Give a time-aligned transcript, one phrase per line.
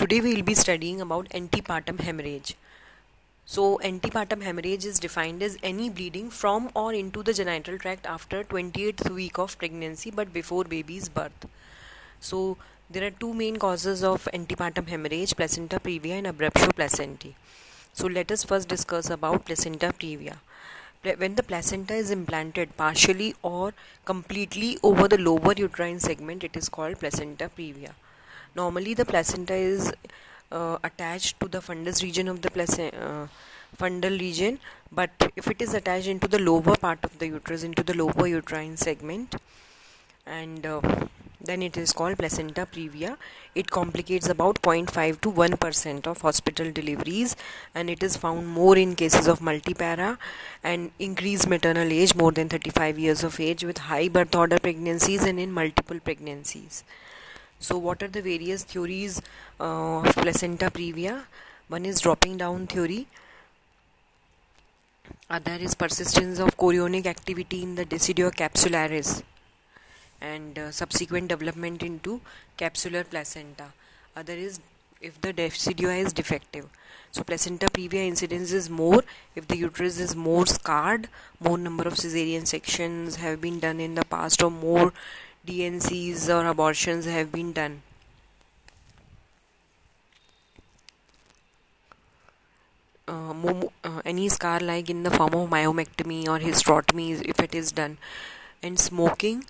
[0.00, 2.54] Today we will be studying about antepartum hemorrhage.
[3.46, 8.44] So antepartum hemorrhage is defined as any bleeding from or into the genital tract after
[8.44, 11.48] 28th week of pregnancy but before baby's birth.
[12.20, 12.58] So
[12.88, 17.34] there are two main causes of antepartum hemorrhage placenta previa and abruptio placentae.
[17.92, 20.36] So let us first discuss about placenta previa.
[21.02, 23.74] When the placenta is implanted partially or
[24.04, 27.94] completely over the lower uterine segment it is called placenta previa
[28.60, 29.92] normally the placenta is
[30.50, 33.26] uh, attached to the fundus region of the placenta uh,
[33.80, 34.58] fundal region
[34.90, 38.26] but if it is attached into the lower part of the uterus into the lower
[38.26, 39.36] uterine segment
[40.26, 40.80] and uh,
[41.48, 43.10] then it is called placenta previa
[43.54, 47.36] it complicates about 0.5 to 1% of hospital deliveries
[47.74, 50.10] and it is found more in cases of multipara
[50.64, 55.24] and increased maternal age more than 35 years of age with high birth order pregnancies
[55.24, 56.82] and in multiple pregnancies
[57.60, 59.20] so, what are the various theories
[59.60, 61.24] uh, of placenta previa?
[61.68, 63.06] One is dropping down theory.
[65.28, 69.22] Other is persistence of chorionic activity in the decidua capsularis
[70.20, 72.20] and uh, subsequent development into
[72.56, 73.72] capsular placenta.
[74.16, 74.60] Other is
[75.00, 76.68] if the decidua is defective.
[77.10, 79.02] So placenta previa incidence is more
[79.34, 81.08] if the uterus is more scarred,
[81.40, 84.92] more number of cesarean sections have been done in the past or more
[85.46, 87.82] DNCs or abortions have been done.
[93.06, 93.32] Uh,
[93.84, 97.96] uh, any scar like in the form of myomectomy or hysterectomy if it is done
[98.62, 99.44] and smoking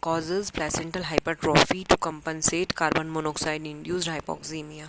[0.00, 4.88] causes placental hypertrophy to compensate carbon monoxide induced hypoxemia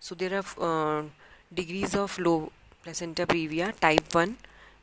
[0.00, 1.02] so there are uh,
[1.52, 4.36] degrees of low placenta previa type 1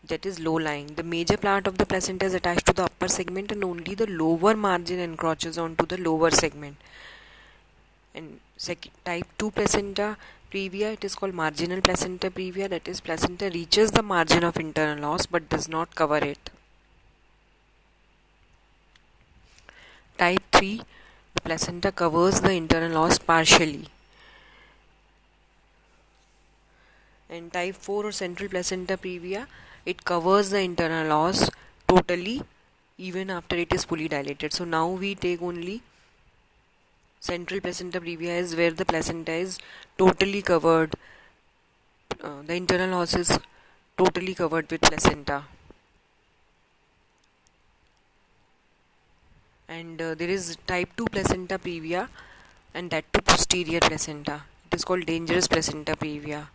[0.08, 0.88] that is low lying.
[0.96, 4.08] The major part of the placenta is attached to the upper segment and only the
[4.08, 6.78] lower margin encroaches onto the lower segment.
[8.14, 8.40] And
[9.06, 10.18] type 2 placenta
[10.52, 15.14] previa, it is called marginal placenta previa, that is, placenta reaches the margin of internal
[15.14, 16.50] os but does not cover it.
[20.18, 20.81] Type 3,
[21.34, 23.88] the placenta covers the internal os partially.
[27.30, 29.47] And type 4 or central placenta previa,
[29.86, 31.50] it covers the internal os
[31.88, 32.42] totally
[32.98, 34.54] even after it is fully dilated.
[34.54, 35.82] So now we take only
[37.20, 39.58] central placenta previa is where the placenta is
[39.98, 40.96] totally covered.
[42.22, 43.38] Uh, the internal os is
[43.98, 45.44] totally covered with placenta.
[49.68, 52.08] And uh, there is type 2 placenta previa
[52.74, 54.44] and that too posterior placenta.
[54.72, 56.48] It is called dangerous placenta previa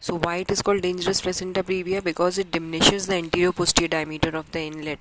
[0.00, 2.02] so why it is called dangerous placenta previa?
[2.02, 4.98] Because it diminishes the anterior posterior diameter of the inlet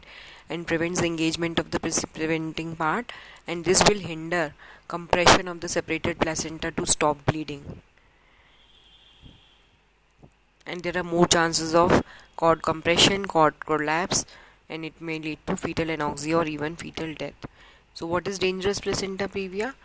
[0.49, 3.13] and prevents the engagement of the preventing part
[3.47, 4.53] and this will hinder
[4.89, 7.81] compression of the separated placenta to stop bleeding.
[10.65, 12.03] And there are more chances of
[12.35, 14.25] cord compression, cord collapse
[14.67, 17.45] and it may lead to fetal anoxia or even fetal death.
[17.93, 19.75] So what is dangerous placenta previa?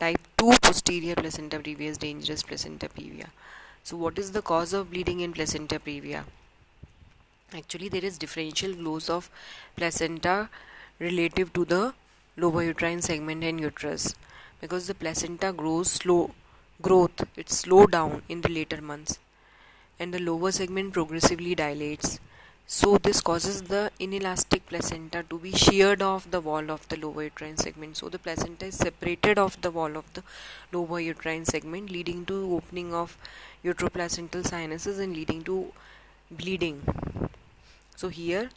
[0.00, 3.26] Type 2 posterior placenta previa is dangerous placenta previa.
[3.84, 6.24] So what is the cause of bleeding in placenta previa?
[7.54, 9.30] Actually there is differential growth of
[9.76, 10.48] placenta
[11.00, 11.94] relative to the
[12.36, 14.14] lower uterine segment and uterus.
[14.60, 16.30] Because the placenta grows slow
[16.80, 19.18] growth it slow down in the later months.
[19.98, 22.20] And the lower segment progressively dilates
[22.74, 27.24] so this causes the inelastic placenta to be sheared off the wall of the lower
[27.24, 27.98] uterine segment.
[27.98, 30.22] So the placenta is separated off the wall of the
[30.72, 33.18] lower uterine segment leading to opening of
[33.62, 35.70] uteroplacental sinuses and leading to
[36.30, 36.80] bleeding.
[37.96, 38.48] So here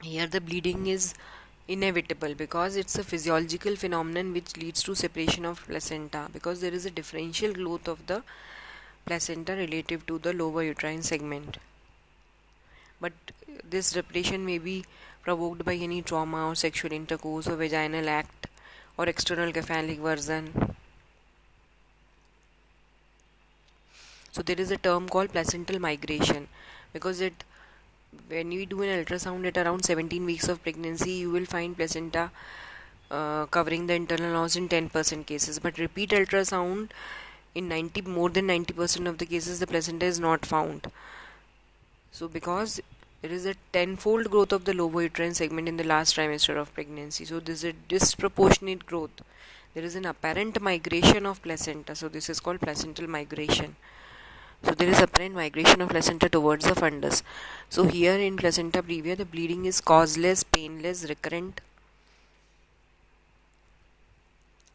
[0.00, 1.14] here the bleeding is
[1.66, 6.86] inevitable because it's a physiological phenomenon which leads to separation of placenta because there is
[6.86, 8.22] a differential growth of the
[9.04, 11.58] placenta relative to the lower uterine segment
[13.00, 13.12] but
[13.68, 14.84] this depression may be
[15.22, 18.46] provoked by any trauma or sexual intercourse or vaginal act
[18.96, 20.76] or external cephalic version.
[24.32, 26.48] So there is a term called placental migration
[26.92, 27.44] because it
[28.28, 32.30] when we do an ultrasound at around 17 weeks of pregnancy you will find placenta
[33.10, 35.58] uh, covering the internal os in 10% cases.
[35.58, 36.90] But repeat ultrasound
[37.54, 40.90] in 90 more than 90% of the cases the placenta is not found
[42.14, 42.80] so because
[43.22, 46.72] there is a tenfold growth of the lower uterine segment in the last trimester of
[46.74, 49.22] pregnancy so this is a disproportionate growth.
[49.74, 51.96] There is an apparent migration of placenta.
[51.96, 53.74] So this is called placental migration.
[54.62, 57.22] So there is apparent migration of placenta towards the fundus.
[57.68, 61.60] So here in placenta previa the bleeding is causeless, painless, recurrent.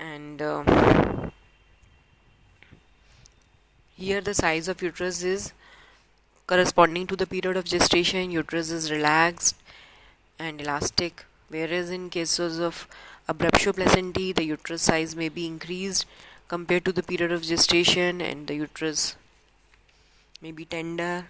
[0.01, 1.31] And uh,
[3.95, 5.53] here the size of uterus is
[6.49, 9.55] corresponding to the period of gestation uterus is relaxed
[10.39, 11.25] and elastic.
[11.49, 12.87] Whereas in cases of
[13.33, 16.07] abruptio placentae the uterus size may be increased
[16.47, 19.15] compared to the period of gestation and the uterus
[20.41, 21.27] may be tender.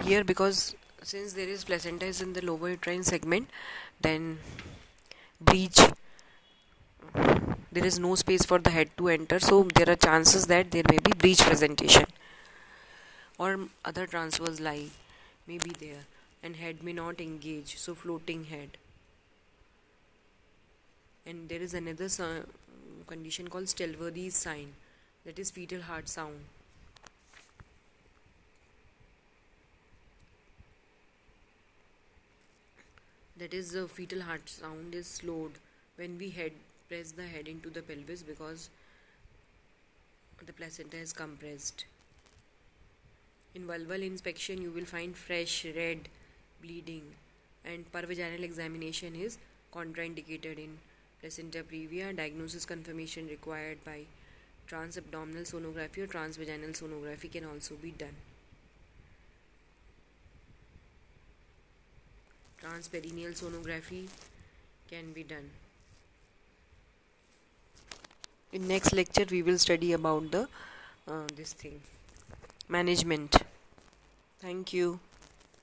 [0.00, 3.50] Here because since there is placenta is in the lower uterine segment
[4.00, 4.38] then
[5.52, 5.86] breech
[7.70, 9.38] there is no space for the head to enter.
[9.38, 12.06] So there are chances that there may be breech presentation
[13.38, 14.88] or other transverse lie
[15.46, 16.04] may be there
[16.42, 18.76] and head may not engage so floating head.
[21.26, 22.44] And there is another um,
[23.06, 24.74] condition called Stallworthy's sign
[25.24, 26.40] that is fetal heart sound.
[33.36, 35.52] That is the fetal heart sound is slowed
[35.96, 36.52] when we head
[36.88, 38.68] press the head into the pelvis because
[40.46, 41.84] the placenta is compressed
[43.54, 46.08] in vulval inspection you will find fresh red
[46.62, 47.04] bleeding.
[47.64, 49.38] And pervaginal examination is
[49.72, 50.78] contraindicated in
[51.20, 52.14] placenta previa.
[52.14, 54.00] Diagnosis confirmation required by
[54.68, 58.16] transabdominal sonography or transvaginal sonography can also be done.
[62.62, 64.08] Transperineal sonography
[64.90, 65.50] can be done.
[68.52, 70.48] In next lecture we will study about the
[71.08, 71.80] uh, this thing
[72.68, 73.36] management.
[74.40, 75.00] Thank you